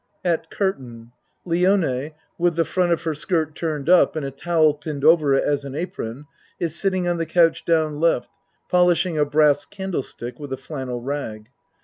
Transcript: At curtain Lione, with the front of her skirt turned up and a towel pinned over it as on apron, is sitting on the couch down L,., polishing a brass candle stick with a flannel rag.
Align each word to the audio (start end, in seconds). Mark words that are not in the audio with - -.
At 0.25 0.49
curtain 0.49 1.11
Lione, 1.45 2.15
with 2.39 2.55
the 2.55 2.65
front 2.65 2.91
of 2.91 3.03
her 3.03 3.13
skirt 3.13 3.53
turned 3.53 3.87
up 3.87 4.15
and 4.15 4.25
a 4.25 4.31
towel 4.31 4.73
pinned 4.73 5.05
over 5.05 5.35
it 5.35 5.43
as 5.43 5.63
on 5.63 5.75
apron, 5.75 6.25
is 6.59 6.73
sitting 6.73 7.07
on 7.07 7.17
the 7.17 7.25
couch 7.27 7.63
down 7.65 8.03
L,., 8.03 8.25
polishing 8.67 9.19
a 9.19 9.25
brass 9.25 9.63
candle 9.63 10.01
stick 10.01 10.39
with 10.39 10.51
a 10.51 10.57
flannel 10.57 11.01
rag. 11.03 11.51